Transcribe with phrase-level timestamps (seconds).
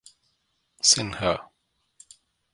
[0.89, 1.31] Sinha.